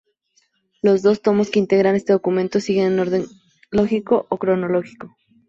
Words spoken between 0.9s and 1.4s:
dos